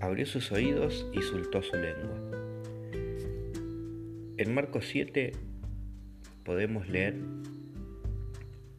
abrió 0.00 0.26
sus 0.26 0.50
oídos 0.50 1.06
y 1.12 1.22
soltó 1.22 1.62
su 1.62 1.76
lengua. 1.76 2.18
En 4.38 4.54
Marcos 4.54 4.86
7 4.88 5.32
podemos 6.44 6.88
leer 6.88 7.14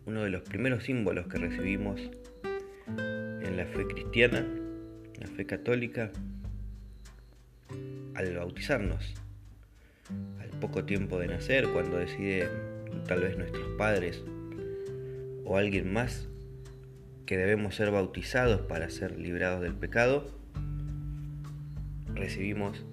uno 0.05 0.23
de 0.23 0.29
los 0.31 0.41
primeros 0.41 0.83
símbolos 0.83 1.27
que 1.27 1.37
recibimos 1.37 2.01
en 2.97 3.55
la 3.55 3.65
fe 3.65 3.85
cristiana, 3.87 4.47
la 5.19 5.27
fe 5.27 5.45
católica, 5.45 6.11
al 8.15 8.35
bautizarnos, 8.35 9.13
al 10.39 10.49
poco 10.59 10.83
tiempo 10.85 11.19
de 11.19 11.27
nacer, 11.27 11.69
cuando 11.71 11.97
decide 11.97 12.49
tal 13.07 13.21
vez 13.21 13.37
nuestros 13.37 13.67
padres 13.77 14.23
o 15.45 15.57
alguien 15.57 15.93
más 15.93 16.27
que 17.25 17.37
debemos 17.37 17.75
ser 17.75 17.91
bautizados 17.91 18.61
para 18.61 18.89
ser 18.89 19.17
librados 19.17 19.61
del 19.61 19.75
pecado, 19.75 20.40
recibimos 22.21 22.85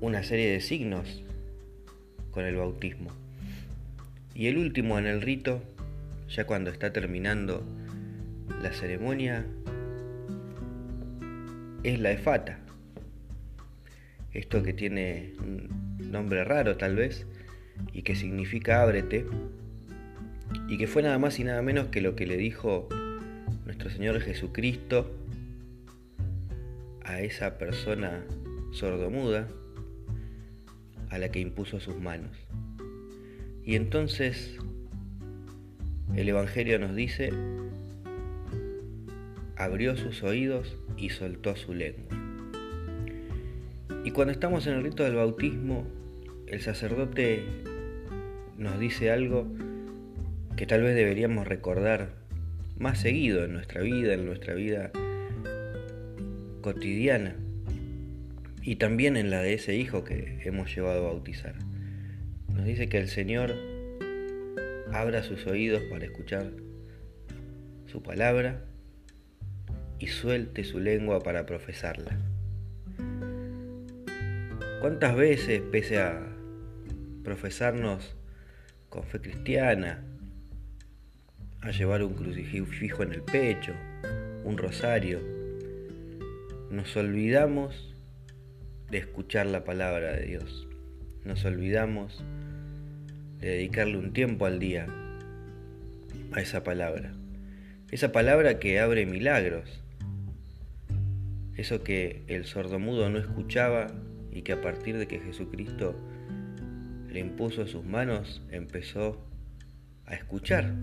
una 0.00 0.22
serie 0.22 0.50
de 0.50 0.60
signos 0.62 1.22
con 2.30 2.46
el 2.46 2.56
bautismo. 2.56 3.10
Y 4.34 4.46
el 4.46 4.56
último 4.56 4.98
en 4.98 5.06
el 5.06 5.20
rito, 5.20 5.62
ya 6.28 6.46
cuando 6.46 6.70
está 6.70 6.92
terminando 6.94 7.62
la 8.62 8.72
ceremonia, 8.72 9.46
es 11.82 12.00
la 12.00 12.10
efata. 12.10 12.58
Esto 14.32 14.62
que 14.62 14.72
tiene 14.72 15.34
un 15.38 16.10
nombre 16.10 16.42
raro 16.42 16.78
tal 16.78 16.96
vez 16.96 17.26
y 17.92 18.02
que 18.02 18.16
significa 18.16 18.82
ábrete 18.82 19.26
y 20.68 20.78
que 20.78 20.86
fue 20.86 21.02
nada 21.02 21.18
más 21.18 21.38
y 21.38 21.44
nada 21.44 21.60
menos 21.60 21.88
que 21.88 22.00
lo 22.00 22.16
que 22.16 22.26
le 22.26 22.38
dijo 22.38 22.88
nuestro 23.66 23.90
Señor 23.90 24.20
Jesucristo 24.20 25.23
a 27.04 27.20
esa 27.20 27.58
persona 27.58 28.24
sordomuda 28.72 29.48
a 31.10 31.18
la 31.18 31.30
que 31.30 31.40
impuso 31.40 31.78
sus 31.80 31.96
manos. 31.96 32.36
Y 33.64 33.76
entonces 33.76 34.58
el 36.14 36.28
Evangelio 36.28 36.78
nos 36.78 36.94
dice, 36.94 37.32
abrió 39.56 39.96
sus 39.96 40.22
oídos 40.22 40.76
y 40.96 41.10
soltó 41.10 41.56
su 41.56 41.74
lengua. 41.74 42.16
Y 44.04 44.10
cuando 44.10 44.32
estamos 44.32 44.66
en 44.66 44.74
el 44.74 44.82
rito 44.82 45.02
del 45.02 45.14
bautismo, 45.14 45.86
el 46.46 46.60
sacerdote 46.60 47.44
nos 48.58 48.78
dice 48.78 49.10
algo 49.10 49.46
que 50.56 50.66
tal 50.66 50.82
vez 50.82 50.94
deberíamos 50.94 51.48
recordar 51.48 52.10
más 52.78 53.00
seguido 53.00 53.44
en 53.44 53.52
nuestra 53.52 53.80
vida, 53.80 54.14
en 54.14 54.26
nuestra 54.26 54.54
vida 54.54 54.90
cotidiana 56.64 57.34
y 58.62 58.76
también 58.76 59.18
en 59.18 59.28
la 59.28 59.42
de 59.42 59.52
ese 59.52 59.76
hijo 59.76 60.02
que 60.02 60.40
hemos 60.46 60.74
llevado 60.74 61.06
a 61.06 61.10
bautizar. 61.12 61.54
Nos 62.48 62.64
dice 62.64 62.88
que 62.88 62.96
el 62.96 63.08
Señor 63.08 63.54
abra 64.90 65.22
sus 65.22 65.46
oídos 65.46 65.82
para 65.90 66.06
escuchar 66.06 66.52
su 67.84 68.02
palabra 68.02 68.64
y 69.98 70.06
suelte 70.06 70.64
su 70.64 70.80
lengua 70.80 71.20
para 71.20 71.44
profesarla. 71.44 72.16
¿Cuántas 74.80 75.16
veces, 75.16 75.60
pese 75.70 76.00
a 76.00 76.34
profesarnos 77.24 78.16
con 78.88 79.04
fe 79.04 79.20
cristiana, 79.20 80.02
a 81.60 81.70
llevar 81.72 82.02
un 82.02 82.14
crucifijo 82.14 83.02
en 83.02 83.12
el 83.12 83.20
pecho, 83.20 83.74
un 84.44 84.56
rosario, 84.56 85.33
nos 86.74 86.96
olvidamos 86.96 87.94
de 88.90 88.98
escuchar 88.98 89.46
la 89.46 89.64
palabra 89.64 90.12
de 90.12 90.26
Dios. 90.26 90.66
Nos 91.24 91.44
olvidamos 91.44 92.22
de 93.38 93.48
dedicarle 93.48 93.96
un 93.96 94.12
tiempo 94.12 94.44
al 94.46 94.58
día 94.58 94.86
a 96.32 96.40
esa 96.40 96.64
palabra. 96.64 97.14
Esa 97.90 98.10
palabra 98.10 98.58
que 98.58 98.80
abre 98.80 99.06
milagros. 99.06 99.82
Eso 101.56 101.84
que 101.84 102.24
el 102.26 102.44
sordomudo 102.44 103.08
no 103.08 103.18
escuchaba 103.18 103.86
y 104.32 104.42
que 104.42 104.52
a 104.52 104.60
partir 104.60 104.98
de 104.98 105.06
que 105.06 105.20
Jesucristo 105.20 105.94
le 107.08 107.20
impuso 107.20 107.68
sus 107.68 107.84
manos 107.84 108.42
empezó 108.50 109.24
a 110.06 110.14
escuchar 110.14 110.74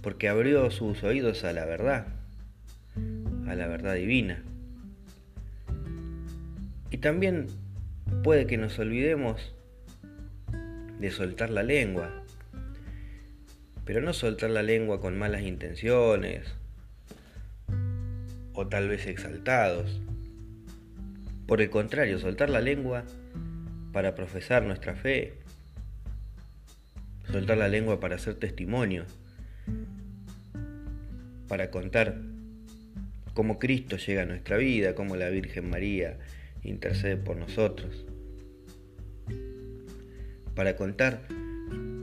porque 0.00 0.30
abrió 0.30 0.70
sus 0.70 1.04
oídos 1.04 1.44
a 1.44 1.52
la 1.52 1.66
verdad, 1.66 2.06
a 3.46 3.54
la 3.54 3.68
verdad 3.68 3.94
divina. 3.94 4.42
Y 6.92 6.98
también 6.98 7.46
puede 8.22 8.46
que 8.46 8.58
nos 8.58 8.78
olvidemos 8.78 9.54
de 11.00 11.10
soltar 11.10 11.48
la 11.48 11.62
lengua, 11.62 12.22
pero 13.86 14.02
no 14.02 14.12
soltar 14.12 14.50
la 14.50 14.62
lengua 14.62 15.00
con 15.00 15.18
malas 15.18 15.40
intenciones 15.40 16.46
o 18.52 18.68
tal 18.68 18.88
vez 18.88 19.06
exaltados. 19.06 20.02
Por 21.46 21.62
el 21.62 21.70
contrario, 21.70 22.18
soltar 22.18 22.50
la 22.50 22.60
lengua 22.60 23.04
para 23.94 24.14
profesar 24.14 24.62
nuestra 24.62 24.94
fe, 24.94 25.32
soltar 27.30 27.56
la 27.56 27.68
lengua 27.68 28.00
para 28.00 28.16
hacer 28.16 28.34
testimonio. 28.34 29.06
Para 31.48 31.70
contar 31.70 32.16
cómo 33.32 33.58
Cristo 33.58 33.96
llega 33.96 34.22
a 34.22 34.26
nuestra 34.26 34.58
vida, 34.58 34.94
cómo 34.94 35.16
la 35.16 35.30
Virgen 35.30 35.70
María 35.70 36.18
intercede 36.62 37.16
por 37.16 37.36
nosotros, 37.36 38.06
para 40.54 40.76
contar 40.76 41.26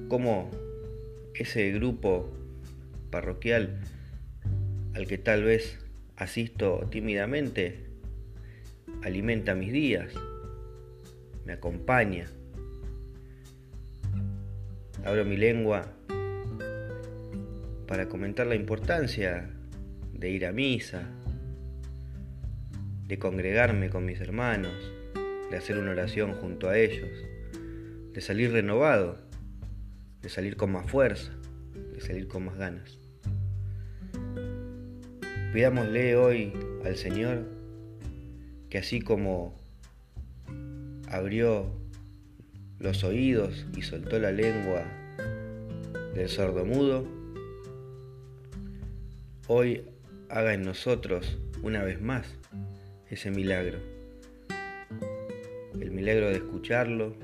cómo 0.07 0.49
ese 1.35 1.71
grupo 1.71 2.29
parroquial 3.11 3.79
al 4.93 5.07
que 5.07 5.17
tal 5.17 5.43
vez 5.43 5.79
asisto 6.15 6.87
tímidamente 6.91 7.85
alimenta 9.03 9.55
mis 9.55 9.71
días, 9.71 10.13
me 11.45 11.53
acompaña. 11.53 12.25
Abro 15.05 15.23
mi 15.23 15.37
lengua 15.37 15.93
para 17.87 18.09
comentar 18.09 18.45
la 18.47 18.55
importancia 18.55 19.49
de 20.13 20.29
ir 20.29 20.45
a 20.45 20.51
misa, 20.51 21.09
de 23.09 23.17
congregarme 23.17 23.89
con 23.89 24.05
mis 24.05 24.21
hermanos, 24.21 24.71
de 25.49 25.57
hacer 25.57 25.79
una 25.79 25.89
oración 25.89 26.33
junto 26.33 26.69
a 26.69 26.77
ellos, 26.77 27.09
de 28.13 28.21
salir 28.21 28.51
renovado, 28.51 29.17
de 30.21 30.29
salir 30.29 30.55
con 30.55 30.71
más 30.71 30.85
fuerza, 30.91 31.31
de 31.91 32.01
salir 32.01 32.27
con 32.27 32.45
más 32.45 32.55
ganas. 32.59 32.99
Pidámosle 35.51 36.15
hoy 36.17 36.53
al 36.85 36.95
Señor 36.97 37.47
que 38.69 38.77
así 38.77 39.01
como 39.01 39.57
abrió 41.07 41.65
los 42.77 43.03
oídos 43.03 43.65
y 43.75 43.81
soltó 43.81 44.19
la 44.19 44.31
lengua 44.31 44.83
del 46.13 46.29
sordo 46.29 46.63
mudo, 46.63 47.07
hoy 49.47 49.81
haga 50.29 50.53
en 50.53 50.61
nosotros 50.61 51.39
una 51.63 51.83
vez 51.83 51.99
más 51.99 52.38
ese 53.09 53.31
milagro. 53.31 53.79
El 55.79 55.91
milagro 55.91 56.27
de 56.27 56.35
escucharlo, 56.35 57.15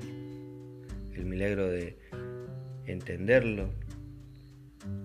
el 1.14 1.24
milagro 1.24 1.68
de 1.68 1.96
entenderlo, 2.86 3.70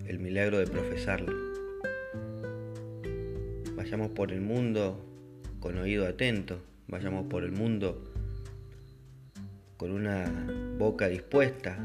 el 0.08 0.20
milagro 0.20 0.58
de 0.58 0.68
profesarlo. 0.68 1.34
Vayamos 3.76 4.10
por 4.12 4.32
el 4.32 4.42
mundo 4.42 5.04
con 5.60 5.78
oído 5.78 6.08
atento, 6.08 6.62
vayamos 6.88 7.28
por 7.28 7.44
el 7.44 7.52
mundo 7.52 8.12
con 9.78 9.92
una 9.92 10.26
boca 10.78 11.08
dispuesta 11.08 11.78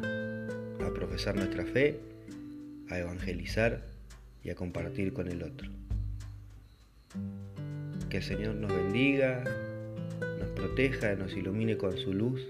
a 0.80 0.94
profesar 0.94 1.36
nuestra 1.36 1.64
fe, 1.64 2.00
a 2.88 2.98
evangelizar 2.98 3.82
y 4.42 4.50
a 4.50 4.54
compartir 4.54 5.12
con 5.12 5.28
el 5.28 5.42
otro. 5.42 5.70
Que 8.16 8.20
el 8.20 8.28
Señor 8.28 8.54
nos 8.54 8.72
bendiga, 8.74 9.44
nos 10.38 10.48
proteja, 10.52 11.14
nos 11.16 11.36
ilumine 11.36 11.76
con 11.76 11.98
su 11.98 12.14
luz 12.14 12.40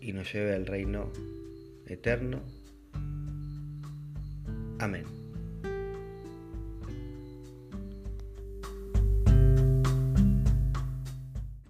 y 0.00 0.12
nos 0.12 0.32
lleve 0.32 0.54
al 0.54 0.66
reino 0.66 1.10
eterno. 1.84 2.42
Amén. 4.78 5.19